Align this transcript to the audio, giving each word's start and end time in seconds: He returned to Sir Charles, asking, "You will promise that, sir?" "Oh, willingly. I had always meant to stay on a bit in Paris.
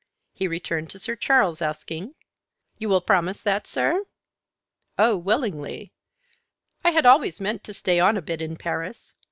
He 0.33 0.47
returned 0.47 0.89
to 0.89 0.97
Sir 0.97 1.15
Charles, 1.15 1.61
asking, 1.61 2.15
"You 2.79 2.89
will 2.89 3.01
promise 3.01 3.43
that, 3.43 3.67
sir?" 3.67 4.05
"Oh, 4.97 5.15
willingly. 5.15 5.93
I 6.83 6.89
had 6.89 7.05
always 7.05 7.39
meant 7.39 7.63
to 7.65 7.73
stay 7.75 7.99
on 7.99 8.17
a 8.17 8.21
bit 8.23 8.41
in 8.41 8.57
Paris. 8.57 9.13